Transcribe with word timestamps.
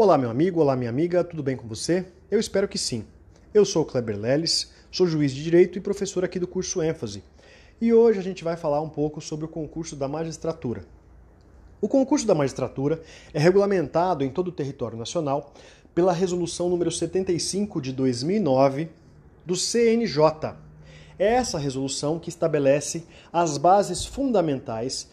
Olá, 0.00 0.16
meu 0.16 0.30
amigo, 0.30 0.60
olá, 0.60 0.76
minha 0.76 0.90
amiga, 0.90 1.24
tudo 1.24 1.42
bem 1.42 1.56
com 1.56 1.66
você? 1.66 2.06
Eu 2.30 2.38
espero 2.38 2.68
que 2.68 2.78
sim. 2.78 3.04
Eu 3.52 3.64
sou 3.64 3.82
o 3.82 3.84
Kleber 3.84 4.16
Leles, 4.16 4.70
sou 4.92 5.08
juiz 5.08 5.32
de 5.32 5.42
direito 5.42 5.76
e 5.76 5.80
professor 5.80 6.24
aqui 6.24 6.38
do 6.38 6.46
curso 6.46 6.80
ênfase. 6.80 7.20
E 7.80 7.92
hoje 7.92 8.16
a 8.16 8.22
gente 8.22 8.44
vai 8.44 8.56
falar 8.56 8.80
um 8.80 8.88
pouco 8.88 9.20
sobre 9.20 9.44
o 9.44 9.48
concurso 9.48 9.96
da 9.96 10.06
magistratura. 10.06 10.84
O 11.80 11.88
concurso 11.88 12.24
da 12.28 12.34
magistratura 12.36 13.02
é 13.34 13.40
regulamentado 13.40 14.22
em 14.22 14.30
todo 14.30 14.48
o 14.48 14.52
território 14.52 14.96
nacional 14.96 15.52
pela 15.92 16.12
resolução 16.12 16.68
número 16.68 16.92
75 16.92 17.80
de 17.80 17.92
2009 17.92 18.90
do 19.44 19.56
CNJ. 19.56 20.54
É 21.18 21.26
essa 21.26 21.58
resolução 21.58 22.20
que 22.20 22.28
estabelece 22.28 23.04
as 23.32 23.58
bases 23.58 24.06
fundamentais 24.06 25.08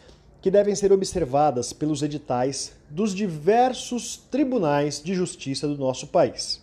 que 0.46 0.50
devem 0.52 0.76
ser 0.76 0.92
observadas 0.92 1.72
pelos 1.72 2.02
editais 2.02 2.72
dos 2.88 3.12
diversos 3.12 4.16
tribunais 4.16 5.02
de 5.02 5.12
justiça 5.12 5.66
do 5.66 5.76
nosso 5.76 6.06
país. 6.06 6.62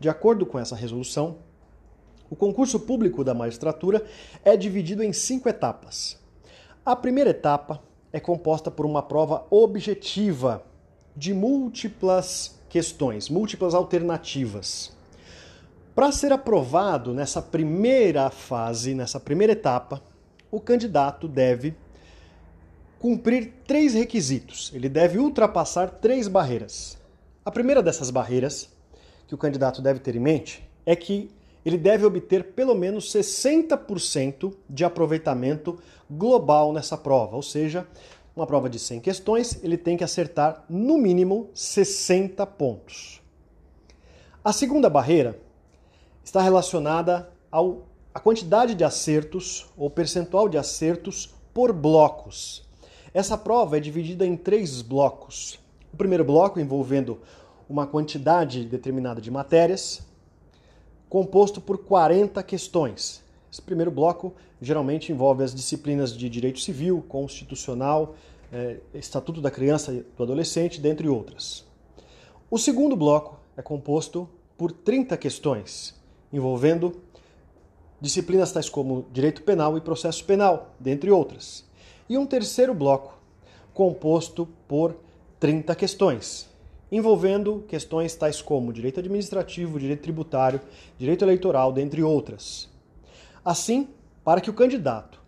De 0.00 0.08
acordo 0.08 0.46
com 0.46 0.58
essa 0.58 0.74
resolução, 0.74 1.36
o 2.30 2.34
concurso 2.34 2.80
público 2.80 3.22
da 3.22 3.34
magistratura 3.34 4.02
é 4.42 4.56
dividido 4.56 5.02
em 5.02 5.12
cinco 5.12 5.46
etapas. 5.46 6.18
A 6.86 6.96
primeira 6.96 7.28
etapa 7.28 7.82
é 8.10 8.18
composta 8.18 8.70
por 8.70 8.86
uma 8.86 9.02
prova 9.02 9.46
objetiva 9.50 10.64
de 11.14 11.34
múltiplas 11.34 12.58
questões, 12.66 13.28
múltiplas 13.28 13.74
alternativas. 13.74 14.90
Para 15.94 16.10
ser 16.10 16.32
aprovado 16.32 17.12
nessa 17.12 17.42
primeira 17.42 18.30
fase, 18.30 18.94
nessa 18.94 19.20
primeira 19.20 19.52
etapa, 19.52 20.00
o 20.50 20.58
candidato 20.58 21.28
deve 21.28 21.76
cumprir 22.98 23.52
três 23.66 23.94
requisitos. 23.94 24.70
Ele 24.74 24.88
deve 24.88 25.18
ultrapassar 25.18 25.90
três 25.90 26.28
barreiras. 26.28 26.98
A 27.44 27.50
primeira 27.50 27.82
dessas 27.82 28.10
barreiras 28.10 28.68
que 29.26 29.34
o 29.34 29.38
candidato 29.38 29.82
deve 29.82 30.00
ter 30.00 30.16
em 30.16 30.20
mente 30.20 30.68
é 30.84 30.94
que 30.94 31.30
ele 31.64 31.76
deve 31.76 32.04
obter 32.04 32.52
pelo 32.52 32.74
menos 32.74 33.12
60% 33.12 34.54
de 34.70 34.84
aproveitamento 34.84 35.78
global 36.08 36.72
nessa 36.72 36.96
prova, 36.96 37.34
ou 37.34 37.42
seja, 37.42 37.86
uma 38.36 38.46
prova 38.46 38.68
de 38.68 38.78
100 38.78 39.00
questões, 39.00 39.58
ele 39.64 39.78
tem 39.78 39.96
que 39.96 40.04
acertar 40.04 40.64
no 40.68 40.98
mínimo 40.98 41.50
60 41.54 42.46
pontos. 42.46 43.22
A 44.44 44.52
segunda 44.52 44.90
barreira 44.90 45.40
está 46.22 46.42
relacionada 46.42 47.30
ao, 47.50 47.86
à 48.14 48.20
quantidade 48.20 48.74
de 48.74 48.84
acertos 48.84 49.66
ou 49.76 49.88
percentual 49.88 50.48
de 50.48 50.58
acertos 50.58 51.34
por 51.54 51.72
blocos. 51.72 52.65
Essa 53.14 53.38
prova 53.38 53.76
é 53.76 53.80
dividida 53.80 54.26
em 54.26 54.36
três 54.36 54.82
blocos. 54.82 55.58
O 55.92 55.96
primeiro 55.96 56.24
bloco 56.24 56.60
envolvendo 56.60 57.18
uma 57.68 57.86
quantidade 57.86 58.64
determinada 58.64 59.20
de 59.20 59.30
matérias, 59.30 60.02
composto 61.08 61.60
por 61.60 61.78
40 61.78 62.42
questões. 62.42 63.22
Esse 63.50 63.62
primeiro 63.62 63.90
bloco 63.90 64.34
geralmente 64.60 65.10
envolve 65.12 65.42
as 65.42 65.54
disciplinas 65.54 66.16
de 66.16 66.28
direito 66.28 66.60
civil, 66.60 67.04
constitucional, 67.08 68.14
é, 68.52 68.78
estatuto 68.94 69.40
da 69.40 69.50
criança 69.50 69.92
e 69.92 70.04
do 70.16 70.22
adolescente, 70.22 70.80
dentre 70.80 71.08
outras. 71.08 71.64
O 72.50 72.58
segundo 72.58 72.96
bloco 72.96 73.38
é 73.56 73.62
composto 73.62 74.28
por 74.56 74.70
30 74.70 75.16
questões, 75.16 75.94
envolvendo 76.32 77.00
disciplinas 78.00 78.52
tais 78.52 78.68
como 78.68 79.06
direito 79.12 79.42
penal 79.42 79.76
e 79.76 79.80
processo 79.80 80.24
penal, 80.24 80.74
dentre 80.78 81.10
outras 81.10 81.66
e 82.08 82.16
um 82.16 82.26
terceiro 82.26 82.74
bloco, 82.74 83.18
composto 83.74 84.48
por 84.66 84.96
30 85.38 85.74
questões, 85.74 86.48
envolvendo 86.90 87.64
questões 87.68 88.14
tais 88.14 88.40
como 88.40 88.72
direito 88.72 89.00
administrativo, 89.00 89.78
direito 89.78 90.02
tributário, 90.02 90.60
direito 90.98 91.24
eleitoral, 91.24 91.72
dentre 91.72 92.02
outras. 92.02 92.68
Assim, 93.44 93.88
para 94.24 94.40
que 94.40 94.50
o 94.50 94.54
candidato 94.54 95.20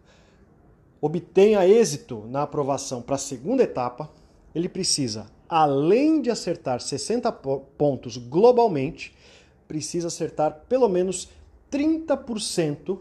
obtenha 1.01 1.67
êxito 1.67 2.25
na 2.29 2.43
aprovação 2.43 3.01
para 3.01 3.15
a 3.15 3.19
segunda 3.19 3.63
etapa, 3.63 4.11
ele 4.55 4.69
precisa, 4.69 5.27
além 5.49 6.21
de 6.21 6.31
acertar 6.31 6.81
60 6.81 7.31
pontos 7.31 8.17
globalmente, 8.17 9.15
precisa 9.67 10.09
acertar 10.09 10.65
pelo 10.69 10.89
menos 10.89 11.29
30% 11.71 12.99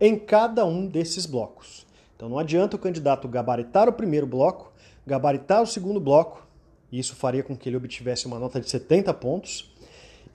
em 0.00 0.18
cada 0.18 0.64
um 0.64 0.86
desses 0.86 1.26
blocos. 1.26 1.83
Então 2.16 2.28
não 2.28 2.38
adianta 2.38 2.76
o 2.76 2.78
candidato 2.78 3.28
gabaritar 3.28 3.88
o 3.88 3.92
primeiro 3.92 4.26
bloco, 4.26 4.72
gabaritar 5.06 5.62
o 5.62 5.66
segundo 5.66 6.00
bloco, 6.00 6.46
e 6.90 6.98
isso 6.98 7.14
faria 7.16 7.42
com 7.42 7.56
que 7.56 7.68
ele 7.68 7.76
obtivesse 7.76 8.26
uma 8.26 8.38
nota 8.38 8.60
de 8.60 8.70
70 8.70 9.12
pontos, 9.14 9.74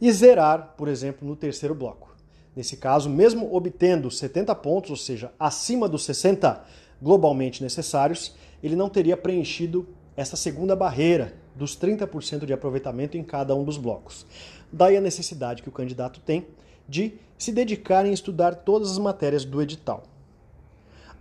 e 0.01 0.11
zerar, 0.11 0.75
por 0.77 0.87
exemplo, 0.87 1.27
no 1.27 1.35
terceiro 1.35 1.75
bloco. 1.75 2.15
Nesse 2.55 2.77
caso, 2.77 3.09
mesmo 3.09 3.53
obtendo 3.53 4.09
70 4.09 4.53
pontos, 4.55 4.89
ou 4.91 4.97
seja, 4.97 5.31
acima 5.39 5.87
dos 5.87 6.03
60 6.03 6.63
globalmente 7.01 7.63
necessários, 7.63 8.35
ele 8.61 8.75
não 8.75 8.89
teria 8.89 9.15
preenchido 9.15 9.87
essa 10.15 10.35
segunda 10.35 10.75
barreira 10.75 11.33
dos 11.55 11.77
30% 11.77 12.45
de 12.45 12.53
aproveitamento 12.53 13.17
em 13.17 13.23
cada 13.23 13.55
um 13.55 13.63
dos 13.63 13.77
blocos. 13.77 14.25
Daí 14.71 14.97
a 14.97 15.01
necessidade 15.01 15.63
que 15.63 15.69
o 15.69 15.71
candidato 15.71 16.19
tem 16.19 16.47
de 16.87 17.13
se 17.37 17.51
dedicar 17.51 18.05
em 18.05 18.11
estudar 18.11 18.55
todas 18.55 18.91
as 18.91 18.97
matérias 18.97 19.45
do 19.45 19.61
edital. 19.61 20.03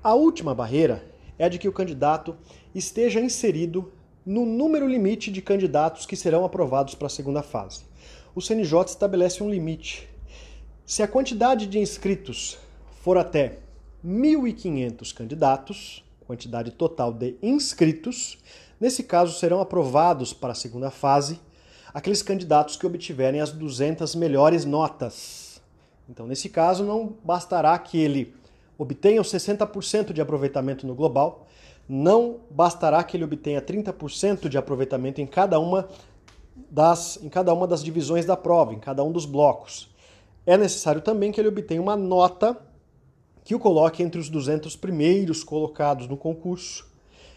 A 0.02 0.14
última 0.14 0.54
barreira 0.54 1.04
é 1.36 1.44
a 1.44 1.48
de 1.48 1.58
que 1.58 1.68
o 1.68 1.72
candidato 1.72 2.36
esteja 2.72 3.20
inserido 3.20 3.92
no 4.24 4.46
número 4.46 4.86
limite 4.86 5.28
de 5.28 5.42
candidatos 5.42 6.06
que 6.06 6.14
serão 6.14 6.44
aprovados 6.44 6.94
para 6.94 7.08
a 7.08 7.10
segunda 7.10 7.42
fase. 7.42 7.82
O 8.32 8.40
CNJ 8.40 8.84
estabelece 8.86 9.42
um 9.42 9.50
limite. 9.50 10.08
Se 10.86 11.02
a 11.02 11.08
quantidade 11.08 11.66
de 11.66 11.80
inscritos 11.80 12.58
for 13.02 13.18
até 13.18 13.58
1.500 14.06 15.12
candidatos, 15.12 16.04
quantidade 16.24 16.70
total 16.70 17.12
de 17.12 17.34
inscritos, 17.42 18.38
nesse 18.78 19.02
caso 19.02 19.36
serão 19.36 19.60
aprovados 19.60 20.32
para 20.32 20.52
a 20.52 20.56
segunda 20.56 20.92
fase 20.92 21.40
aqueles 21.92 22.22
candidatos 22.22 22.76
que 22.76 22.86
obtiverem 22.86 23.40
as 23.40 23.50
200 23.50 24.14
melhores 24.14 24.64
notas. 24.64 25.60
Então, 26.08 26.26
nesse 26.26 26.48
caso, 26.48 26.84
não 26.84 27.16
bastará 27.24 27.76
que 27.78 27.98
ele 27.98 28.34
obtenha 28.78 29.20
os 29.20 29.28
60% 29.28 30.12
de 30.12 30.20
aproveitamento 30.20 30.86
no 30.86 30.94
global, 30.94 31.46
não 31.88 32.40
bastará 32.48 33.02
que 33.02 33.16
ele 33.16 33.24
obtenha 33.24 33.60
30% 33.60 34.48
de 34.48 34.56
aproveitamento 34.56 35.20
em 35.20 35.26
cada 35.26 35.58
uma 35.58 35.88
das 36.70 37.18
em 37.22 37.28
cada 37.28 37.52
uma 37.52 37.66
das 37.66 37.82
divisões 37.82 38.24
da 38.24 38.36
prova, 38.36 38.72
em 38.72 38.78
cada 38.78 39.02
um 39.02 39.10
dos 39.10 39.26
blocos. 39.26 39.88
É 40.46 40.56
necessário 40.56 41.00
também 41.00 41.32
que 41.32 41.40
ele 41.40 41.48
obtenha 41.48 41.82
uma 41.82 41.96
nota 41.96 42.56
que 43.44 43.54
o 43.54 43.58
coloque 43.58 44.02
entre 44.02 44.20
os 44.20 44.28
200 44.28 44.76
primeiros 44.76 45.42
colocados 45.42 46.06
no 46.06 46.16
concurso. 46.16 46.86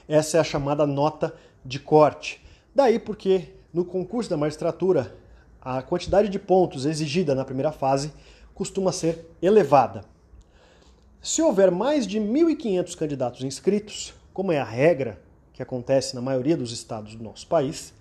Essa 0.07 0.37
é 0.37 0.39
a 0.39 0.43
chamada 0.43 0.85
nota 0.85 1.33
de 1.63 1.79
corte. 1.79 2.43
Daí 2.75 2.99
porque 2.99 3.53
no 3.73 3.85
concurso 3.85 4.29
da 4.29 4.37
magistratura 4.37 5.15
a 5.61 5.81
quantidade 5.81 6.27
de 6.27 6.39
pontos 6.39 6.85
exigida 6.85 7.33
na 7.33 7.45
primeira 7.45 7.71
fase 7.71 8.11
costuma 8.53 8.91
ser 8.91 9.29
elevada. 9.41 10.10
Se 11.23 11.39
houver 11.39 11.69
mais 11.69 12.07
de 12.07 12.19
1.500 12.19 12.95
candidatos 12.95 13.43
inscritos, 13.43 14.11
como 14.33 14.51
é 14.51 14.59
a 14.59 14.63
regra 14.63 15.21
que 15.53 15.61
acontece 15.61 16.15
na 16.15 16.21
maioria 16.21 16.57
dos 16.57 16.71
estados 16.71 17.13
do 17.13 17.23
nosso 17.23 17.45
país, 17.45 17.93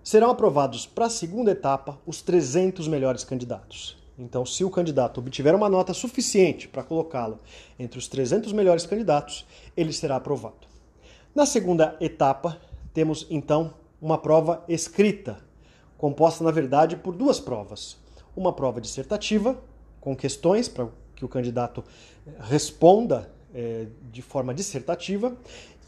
serão 0.00 0.30
aprovados 0.30 0.86
para 0.86 1.06
a 1.06 1.10
segunda 1.10 1.50
etapa 1.50 1.98
os 2.06 2.22
300 2.22 2.86
melhores 2.86 3.24
candidatos. 3.24 3.98
Então, 4.16 4.46
se 4.46 4.62
o 4.62 4.70
candidato 4.70 5.18
obtiver 5.18 5.52
uma 5.52 5.68
nota 5.68 5.92
suficiente 5.92 6.68
para 6.68 6.84
colocá-lo 6.84 7.40
entre 7.76 7.98
os 7.98 8.06
300 8.06 8.52
melhores 8.52 8.86
candidatos, 8.86 9.44
ele 9.76 9.92
será 9.92 10.14
aprovado. 10.14 10.68
Na 11.34 11.44
segunda 11.44 11.96
etapa, 12.00 12.60
temos 12.94 13.26
então 13.28 13.74
uma 14.00 14.16
prova 14.16 14.64
escrita, 14.68 15.38
composta 15.98 16.44
na 16.44 16.52
verdade 16.52 16.94
por 16.94 17.16
duas 17.16 17.40
provas. 17.40 17.96
Uma 18.36 18.52
prova 18.52 18.80
dissertativa, 18.80 19.60
com 20.00 20.14
questões 20.14 20.68
para 20.68 20.88
que 21.20 21.24
o 21.24 21.28
candidato 21.28 21.84
eh, 22.26 22.30
responda 22.40 23.30
é, 23.54 23.86
de 24.10 24.22
forma 24.22 24.54
dissertativa, 24.54 25.36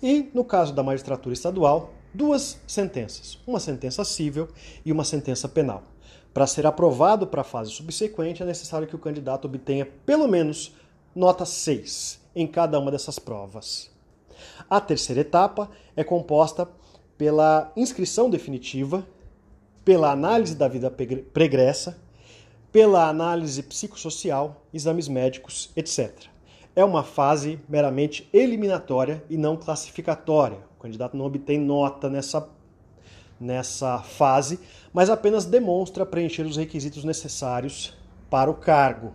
e, 0.03 0.31
no 0.35 0.45
caso 0.45 0.75
da 0.75 0.83
magistratura 0.83 1.33
estadual, 1.33 1.91
duas 2.13 2.61
sentenças, 2.67 3.39
uma 3.47 3.59
sentença 3.59 4.05
civil 4.05 4.49
e 4.85 4.93
uma 4.93 5.05
sentença 5.05 5.49
penal. 5.49 5.85
Para 6.35 6.47
ser 6.47 6.67
aprovado 6.67 7.27
para 7.27 7.41
a 7.41 7.45
fase 7.45 7.71
subsequente, 7.71 8.43
é 8.43 8.47
necessário 8.47 8.87
que 8.87 8.97
o 8.97 8.99
candidato 8.99 9.47
obtenha 9.47 9.89
pelo 10.05 10.29
menos 10.29 10.75
nota 11.15 11.47
6 11.47 12.21
em 12.35 12.47
cada 12.47 12.79
uma 12.79 12.91
dessas 12.91 13.19
provas. 13.19 13.91
A 14.69 14.81
terceira 14.81 15.21
etapa 15.21 15.71
é 15.97 16.03
composta 16.03 16.69
pela 17.17 17.71
inscrição 17.77 18.29
definitiva, 18.29 19.07
pela 19.85 20.11
análise 20.11 20.55
da 20.55 20.69
vida 20.69 20.91
pregressa 20.91 21.97
pela 22.73 23.07
análise 23.07 23.63
psicossocial, 23.63 24.65
exames 24.73 25.07
médicos, 25.07 25.71
etc. 25.77 26.11
É 26.75 26.83
uma 26.83 27.03
fase 27.03 27.61
meramente 27.69 28.27
eliminatória 28.33 29.23
e 29.29 29.37
não 29.37 29.59
classificatória. 29.59 30.59
O 30.79 30.83
candidato 30.83 31.15
não 31.15 31.27
obtém 31.27 31.61
nota 31.61 32.09
nessa, 32.09 32.49
nessa 33.39 33.99
fase, 33.99 34.59
mas 34.91 35.11
apenas 35.11 35.45
demonstra 35.45 36.07
preencher 36.07 36.47
os 36.47 36.57
requisitos 36.57 37.05
necessários 37.05 37.95
para 38.31 38.51
o 38.51 38.55
cargo. 38.55 39.13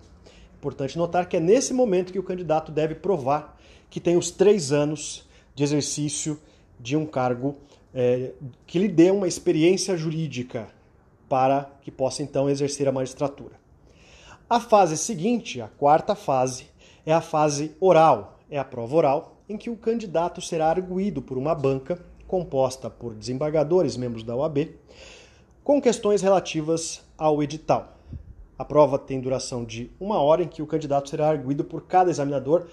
Importante 0.55 0.97
notar 0.97 1.27
que 1.27 1.37
é 1.37 1.39
nesse 1.39 1.73
momento 1.73 2.13
que 2.13 2.19
o 2.19 2.23
candidato 2.23 2.71
deve 2.71 2.93
provar 2.93 3.57
que 3.89 3.99
tem 3.99 4.17
os 4.17 4.29
três 4.29 4.71
anos 4.71 5.27
de 5.55 5.63
exercício 5.63 6.39
de 6.79 6.95
um 6.95 7.05
cargo 7.05 7.55
é, 7.93 8.33
que 8.67 8.77
lhe 8.77 8.87
dê 8.87 9.09
uma 9.09 9.27
experiência 9.27 9.97
jurídica 9.97 10.67
para 11.27 11.69
que 11.81 11.91
possa 11.91 12.23
então 12.23 12.49
exercer 12.49 12.87
a 12.87 12.91
magistratura. 12.91 13.55
A 14.49 14.59
fase 14.59 14.97
seguinte, 14.97 15.59
a 15.61 15.67
quarta 15.67 16.15
fase, 16.15 16.67
é 17.05 17.13
a 17.13 17.21
fase 17.21 17.75
oral, 17.79 18.39
é 18.49 18.57
a 18.57 18.63
prova 18.63 18.95
oral, 18.95 19.37
em 19.49 19.57
que 19.57 19.69
o 19.69 19.77
candidato 19.77 20.41
será 20.41 20.69
arguído 20.69 21.21
por 21.21 21.37
uma 21.37 21.53
banca 21.53 21.99
composta 22.27 22.89
por 22.89 23.13
desembargadores, 23.13 23.95
membros 23.95 24.23
da 24.23 24.35
OAB, 24.35 24.75
com 25.63 25.81
questões 25.81 26.21
relativas 26.21 27.01
ao 27.17 27.41
edital. 27.41 27.97
A 28.57 28.65
prova 28.65 28.97
tem 28.97 29.21
duração 29.21 29.63
de 29.63 29.91
uma 29.99 30.19
hora, 30.19 30.43
em 30.43 30.47
que 30.47 30.61
o 30.61 30.67
candidato 30.67 31.09
será 31.09 31.29
arguído 31.29 31.63
por 31.63 31.83
cada 31.83 32.09
examinador, 32.09 32.67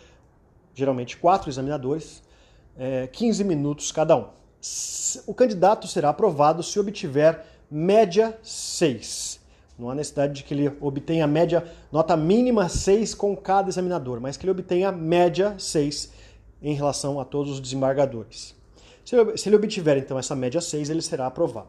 geralmente 0.74 1.16
quatro 1.16 1.50
examinadores, 1.50 2.22
é, 2.76 3.06
15 3.06 3.44
minutos 3.44 3.92
cada 3.92 4.16
um. 4.16 4.26
O 5.26 5.34
candidato 5.34 5.86
será 5.86 6.08
aprovado 6.08 6.62
se 6.62 6.78
obtiver 6.80 7.44
média 7.70 8.38
6. 8.42 9.40
Não 9.78 9.90
há 9.90 9.94
necessidade 9.94 10.34
de 10.34 10.44
que 10.44 10.54
ele 10.54 10.72
obtenha 10.80 11.26
média, 11.26 11.64
nota 11.90 12.16
mínima 12.16 12.68
6 12.68 13.14
com 13.14 13.36
cada 13.36 13.68
examinador, 13.68 14.20
mas 14.20 14.36
que 14.36 14.44
ele 14.44 14.52
obtenha 14.52 14.92
média 14.92 15.54
6 15.58 16.12
em 16.62 16.74
relação 16.74 17.20
a 17.20 17.24
todos 17.24 17.52
os 17.52 17.60
desembargadores. 17.60 18.54
Se 19.04 19.48
ele, 19.48 19.56
obtiver 19.56 19.98
então 19.98 20.18
essa 20.18 20.34
média 20.34 20.60
6, 20.60 20.88
ele 20.88 21.02
será 21.02 21.26
aprovado. 21.26 21.68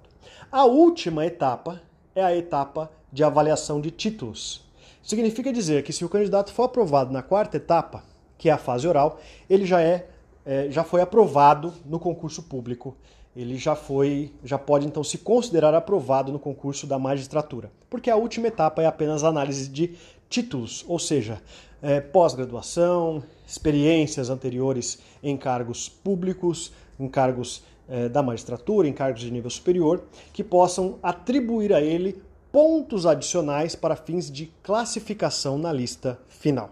A 0.52 0.64
última 0.64 1.26
etapa 1.26 1.82
é 2.16 2.24
a 2.24 2.36
etapa 2.36 2.90
de 3.12 3.24
avaliação 3.24 3.82
de 3.82 3.92
títulos. 3.92 4.64
Significa 5.04 5.52
dizer 5.52 5.84
que 5.84 5.92
se 5.92 6.06
o 6.06 6.10
candidato 6.10 6.54
for 6.54 6.64
aprovado 6.64 7.12
na 7.12 7.22
quarta 7.22 7.58
etapa, 7.58 8.04
que 8.38 8.50
é 8.50 8.54
a 8.54 8.58
fase 8.58 8.88
oral, 8.88 9.20
ele 9.50 9.66
já 9.66 9.82
é, 9.82 10.08
é 10.46 10.70
já 10.70 10.84
foi 10.84 11.02
aprovado 11.02 11.74
no 11.86 12.00
concurso 12.00 12.44
público 12.44 12.96
ele 13.36 13.58
já 13.58 13.76
foi, 13.76 14.32
já 14.44 14.58
pode 14.58 14.88
então 14.88 15.04
se 15.04 15.18
considerar 15.18 15.74
aprovado 15.74 16.32
no 16.32 16.40
concurso 16.40 16.88
da 16.88 16.98
magistratura, 16.98 17.70
porque 17.90 18.10
a 18.10 18.16
última 18.16 18.48
etapa 18.48 18.82
é 18.82 18.86
apenas 18.86 19.24
análise 19.24 19.68
de 19.68 19.96
títulos, 20.30 20.86
ou 20.88 20.98
seja, 20.98 21.42
é, 21.82 22.00
pós-graduação, 22.00 23.22
experiências 23.46 24.30
anteriores 24.30 25.00
em 25.22 25.36
cargos 25.36 25.90
públicos, 25.90 26.72
em 26.98 27.10
cargos 27.10 27.62
é, 27.90 28.08
da 28.08 28.24
magistratura, 28.24 28.88
em 28.88 28.94
cargos 28.94 29.22
de 29.22 29.30
nível 29.30 29.50
superior, 29.50 30.04
que 30.32 30.44
possam 30.44 30.98
atribuir 31.04 31.74
a 31.74 31.82
ele 31.82 32.22
pontos 32.52 33.06
adicionais 33.06 33.76
para 33.76 33.98
fins 33.98 34.32
de 34.32 34.46
classificação 34.64 35.58
na 35.58 35.74
lista 35.74 36.18
final. 36.30 36.72